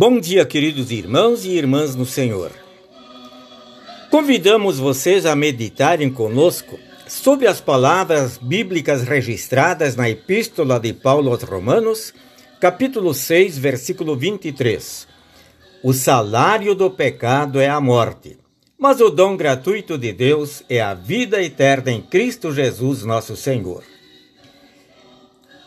Bom 0.00 0.18
dia, 0.18 0.46
queridos 0.46 0.90
irmãos 0.90 1.44
e 1.44 1.50
irmãs 1.50 1.94
no 1.94 2.06
Senhor. 2.06 2.52
Convidamos 4.10 4.78
vocês 4.78 5.26
a 5.26 5.36
meditarem 5.36 6.08
conosco 6.10 6.78
sobre 7.06 7.46
as 7.46 7.60
palavras 7.60 8.38
bíblicas 8.38 9.02
registradas 9.02 9.96
na 9.96 10.08
Epístola 10.08 10.80
de 10.80 10.94
Paulo 10.94 11.30
aos 11.30 11.42
Romanos, 11.42 12.14
capítulo 12.58 13.12
6, 13.12 13.58
versículo 13.58 14.16
23. 14.16 15.06
O 15.82 15.92
salário 15.92 16.74
do 16.74 16.90
pecado 16.90 17.60
é 17.60 17.68
a 17.68 17.78
morte, 17.78 18.38
mas 18.78 19.02
o 19.02 19.10
dom 19.10 19.36
gratuito 19.36 19.98
de 19.98 20.14
Deus 20.14 20.62
é 20.66 20.80
a 20.80 20.94
vida 20.94 21.42
eterna 21.42 21.92
em 21.92 22.00
Cristo 22.00 22.54
Jesus, 22.54 23.04
nosso 23.04 23.36
Senhor. 23.36 23.84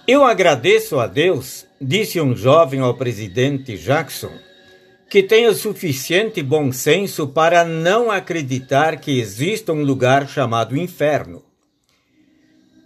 Eu 0.05 0.25
agradeço 0.25 0.99
a 0.99 1.07
Deus, 1.07 1.65
disse 1.79 2.19
um 2.19 2.35
jovem 2.35 2.81
ao 2.81 2.93
presidente 2.93 3.77
Jackson, 3.77 4.33
que 5.09 5.23
tenha 5.23 5.53
suficiente 5.53 6.43
bom 6.43 6.73
senso 6.73 7.25
para 7.25 7.63
não 7.63 8.11
acreditar 8.11 8.99
que 8.99 9.17
exista 9.17 9.71
um 9.71 9.81
lugar 9.81 10.27
chamado 10.27 10.75
inferno. 10.75 11.41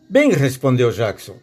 Bem, 0.08 0.31
respondeu 0.31 0.91
Jackson, 0.91 1.38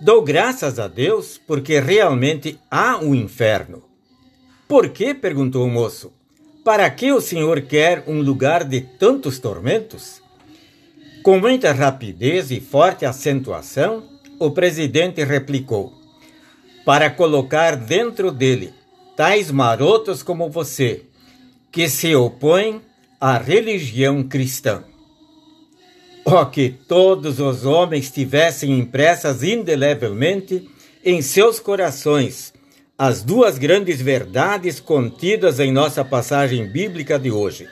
dou 0.00 0.22
graças 0.22 0.80
a 0.80 0.88
Deus 0.88 1.40
porque 1.46 1.78
realmente 1.78 2.58
há 2.68 2.98
um 2.98 3.14
inferno. 3.14 3.84
Por 4.66 4.88
que? 4.88 5.14
perguntou 5.14 5.64
o 5.64 5.70
moço. 5.70 6.12
Para 6.64 6.90
que 6.90 7.12
o 7.12 7.20
senhor 7.20 7.60
quer 7.60 8.02
um 8.08 8.20
lugar 8.20 8.64
de 8.64 8.80
tantos 8.80 9.38
tormentos? 9.38 10.20
Com 11.22 11.38
muita 11.38 11.72
rapidez 11.72 12.50
e 12.50 12.60
forte 12.60 13.06
acentuação, 13.06 14.15
o 14.38 14.50
presidente 14.50 15.24
replicou: 15.24 15.92
Para 16.84 17.10
colocar 17.10 17.76
dentro 17.76 18.30
dele 18.30 18.72
tais 19.16 19.50
marotos 19.50 20.22
como 20.22 20.50
você, 20.50 21.02
que 21.72 21.88
se 21.88 22.14
opõem 22.14 22.82
à 23.20 23.38
religião 23.38 24.22
cristã. 24.22 24.84
Oh, 26.24 26.44
que 26.44 26.70
todos 26.70 27.38
os 27.38 27.64
homens 27.64 28.10
tivessem 28.10 28.78
impressas 28.78 29.42
indelevelmente 29.42 30.68
em 31.04 31.22
seus 31.22 31.60
corações 31.60 32.52
as 32.98 33.22
duas 33.22 33.58
grandes 33.58 34.00
verdades 34.00 34.80
contidas 34.80 35.60
em 35.60 35.70
nossa 35.70 36.04
passagem 36.04 36.66
bíblica 36.66 37.18
de 37.18 37.30
hoje. 37.30 37.68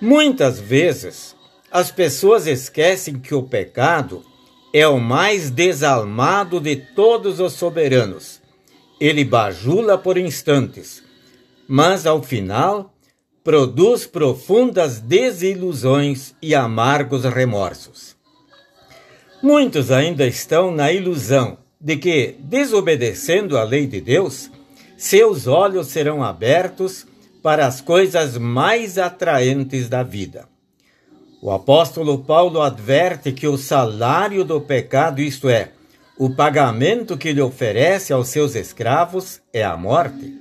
Muitas 0.00 0.58
vezes, 0.58 1.34
as 1.70 1.90
pessoas 1.90 2.46
esquecem 2.46 3.18
que 3.18 3.34
o 3.34 3.42
pecado 3.42 4.24
é 4.72 4.86
o 4.86 4.98
mais 4.98 5.50
desalmado 5.50 6.60
de 6.60 6.76
todos 6.76 7.40
os 7.40 7.54
soberanos. 7.54 8.40
Ele 9.00 9.24
bajula 9.24 9.96
por 9.96 10.18
instantes, 10.18 11.02
mas 11.66 12.06
ao 12.06 12.22
final 12.22 12.94
produz 13.42 14.06
profundas 14.06 15.00
desilusões 15.00 16.34
e 16.42 16.54
amargos 16.54 17.24
remorsos. 17.24 18.16
Muitos 19.42 19.90
ainda 19.90 20.26
estão 20.26 20.70
na 20.70 20.92
ilusão 20.92 21.58
de 21.80 21.96
que, 21.96 22.36
desobedecendo 22.40 23.56
a 23.56 23.62
lei 23.62 23.86
de 23.86 24.00
Deus, 24.00 24.50
seus 24.96 25.46
olhos 25.46 25.86
serão 25.86 26.22
abertos 26.24 27.06
para 27.40 27.66
as 27.66 27.80
coisas 27.80 28.36
mais 28.36 28.98
atraentes 28.98 29.88
da 29.88 30.02
vida. 30.02 30.48
O 31.40 31.52
apóstolo 31.52 32.18
Paulo 32.18 32.60
adverte 32.60 33.30
que 33.30 33.46
o 33.46 33.56
salário 33.56 34.44
do 34.44 34.60
pecado, 34.60 35.20
isto 35.20 35.48
é, 35.48 35.70
o 36.18 36.30
pagamento 36.30 37.16
que 37.16 37.28
ele 37.28 37.40
oferece 37.40 38.12
aos 38.12 38.28
seus 38.28 38.56
escravos, 38.56 39.40
é 39.52 39.62
a 39.62 39.76
morte. 39.76 40.36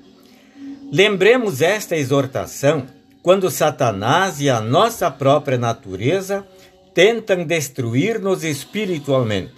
Lembremos 0.91 1.61
esta 1.61 1.95
exortação 1.95 2.87
quando 3.21 3.51
Satanás 3.51 4.41
e 4.41 4.49
a 4.49 4.59
nossa 4.59 5.11
própria 5.11 5.57
natureza 5.57 6.47
tentam 6.95 7.45
destruir-nos 7.45 8.43
espiritualmente. 8.43 9.53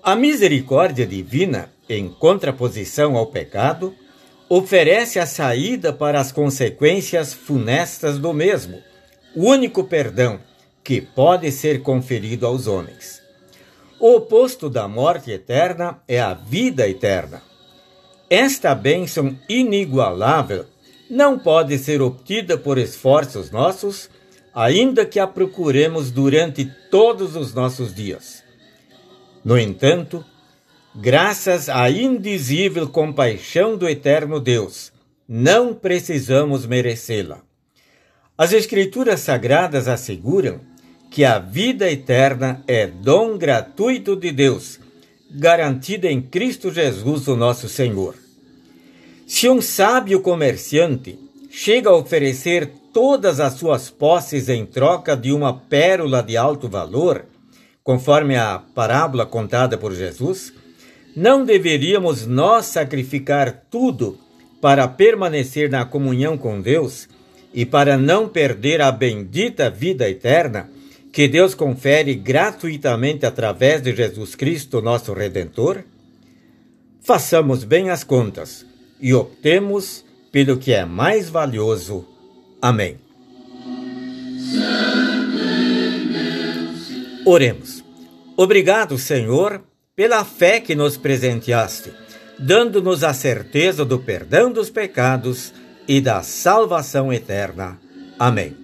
A 0.00 0.14
misericórdia 0.14 1.06
divina, 1.06 1.70
em 1.88 2.08
contraposição 2.08 3.16
ao 3.16 3.26
pecado, 3.26 3.92
oferece 4.48 5.18
a 5.18 5.26
saída 5.26 5.92
para 5.92 6.20
as 6.20 6.30
consequências 6.30 7.34
funestas 7.34 8.16
do 8.16 8.32
mesmo, 8.32 8.80
o 9.34 9.44
único 9.44 9.84
perdão 9.84 10.40
que 10.82 11.00
pode 11.00 11.50
ser 11.52 11.82
conferido 11.82 12.46
aos 12.46 12.66
homens. 12.66 13.20
O 13.98 14.16
oposto 14.16 14.70
da 14.70 14.88
morte 14.88 15.30
eterna 15.30 16.02
é 16.08 16.20
a 16.20 16.34
vida 16.34 16.88
eterna. 16.88 17.42
Esta 18.28 18.74
bênção 18.74 19.36
inigualável 19.48 20.64
não 21.10 21.38
pode 21.38 21.76
ser 21.78 22.00
obtida 22.00 22.56
por 22.56 22.78
esforços 22.78 23.50
nossos, 23.50 24.08
ainda 24.54 25.04
que 25.04 25.18
a 25.18 25.26
procuremos 25.26 26.10
durante 26.10 26.64
todos 26.90 27.36
os 27.36 27.52
nossos 27.52 27.94
dias. 27.94 28.42
No 29.44 29.58
entanto, 29.58 30.24
graças 30.94 31.68
à 31.68 31.90
indizível 31.90 32.88
compaixão 32.88 33.76
do 33.76 33.88
eterno 33.88 34.40
Deus, 34.40 34.92
não 35.28 35.74
precisamos 35.74 36.66
merecê-la. 36.66 37.49
As 38.40 38.54
Escrituras 38.54 39.20
Sagradas 39.20 39.86
asseguram 39.86 40.60
que 41.10 41.26
a 41.26 41.38
vida 41.38 41.90
eterna 41.90 42.64
é 42.66 42.86
dom 42.86 43.36
gratuito 43.36 44.16
de 44.16 44.32
Deus, 44.32 44.80
garantida 45.30 46.10
em 46.10 46.22
Cristo 46.22 46.72
Jesus, 46.72 47.28
o 47.28 47.36
nosso 47.36 47.68
Senhor. 47.68 48.14
Se 49.26 49.46
um 49.46 49.60
sábio 49.60 50.22
comerciante 50.22 51.18
chega 51.50 51.90
a 51.90 51.94
oferecer 51.94 52.72
todas 52.94 53.40
as 53.40 53.52
suas 53.52 53.90
posses 53.90 54.48
em 54.48 54.64
troca 54.64 55.14
de 55.14 55.32
uma 55.32 55.52
pérola 55.52 56.22
de 56.22 56.34
alto 56.34 56.66
valor, 56.66 57.26
conforme 57.84 58.38
a 58.38 58.58
parábola 58.74 59.26
contada 59.26 59.76
por 59.76 59.92
Jesus, 59.92 60.50
não 61.14 61.44
deveríamos 61.44 62.26
nós 62.26 62.64
sacrificar 62.64 63.66
tudo 63.70 64.18
para 64.62 64.88
permanecer 64.88 65.68
na 65.68 65.84
comunhão 65.84 66.38
com 66.38 66.58
Deus 66.58 67.06
e 67.52 67.66
para 67.66 67.96
não 67.96 68.28
perder 68.28 68.80
a 68.80 68.92
bendita 68.92 69.68
vida 69.68 70.08
eterna 70.08 70.70
que 71.12 71.26
Deus 71.26 71.54
confere 71.54 72.14
gratuitamente 72.14 73.26
através 73.26 73.82
de 73.82 73.94
Jesus 73.94 74.34
Cristo, 74.34 74.80
nosso 74.80 75.12
Redentor? 75.12 75.82
Façamos 77.00 77.64
bem 77.64 77.90
as 77.90 78.04
contas 78.04 78.64
e 79.00 79.12
optemos 79.12 80.04
pelo 80.30 80.56
que 80.56 80.72
é 80.72 80.84
mais 80.84 81.28
valioso. 81.28 82.06
Amém. 82.62 82.96
Oremos. 87.24 87.82
Obrigado, 88.36 88.96
Senhor, 88.96 89.62
pela 89.94 90.24
fé 90.24 90.60
que 90.60 90.74
nos 90.74 90.96
presenteaste, 90.96 91.92
dando-nos 92.38 93.02
a 93.02 93.12
certeza 93.12 93.84
do 93.84 93.98
perdão 93.98 94.52
dos 94.52 94.70
pecados 94.70 95.52
e 95.90 96.00
da 96.00 96.22
salvação 96.22 97.12
eterna. 97.12 97.76
Amém. 98.16 98.56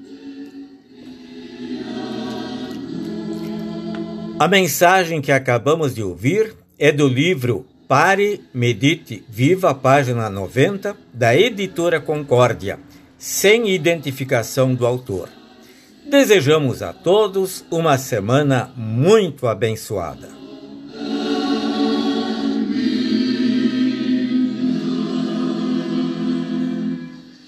A 4.38 4.46
mensagem 4.46 5.20
que 5.20 5.32
acabamos 5.32 5.92
de 5.92 6.04
ouvir 6.04 6.54
é 6.78 6.92
do 6.92 7.08
livro 7.08 7.66
Pare, 7.88 8.44
medite, 8.54 9.24
viva 9.28 9.74
página 9.74 10.30
90 10.30 10.96
da 11.12 11.34
editora 11.34 12.00
Concórdia, 12.00 12.78
sem 13.18 13.70
identificação 13.70 14.72
do 14.72 14.86
autor. 14.86 15.28
Desejamos 16.08 16.80
a 16.80 16.92
todos 16.92 17.64
uma 17.72 17.98
semana 17.98 18.70
muito 18.76 19.48
abençoada. 19.48 20.35